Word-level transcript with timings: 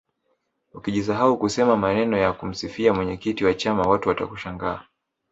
ukijisahau 0.73 1.37
kusema 1.39 1.77
maneno 1.77 2.17
ya 2.17 2.33
kumsifia 2.33 2.93
mwenyekiti 2.93 3.45
wa 3.45 3.53
chama 3.53 3.83
watu 3.83 4.09
watakushangaa 4.09 4.85